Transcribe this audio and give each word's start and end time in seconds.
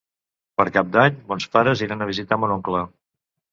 Per 0.61 0.65
Cap 0.77 0.89
d'Any 0.95 1.19
mons 1.33 1.47
pares 1.57 1.85
iran 1.89 2.03
a 2.03 2.09
visitar 2.15 2.41
mon 2.47 2.57
oncle. 2.59 2.85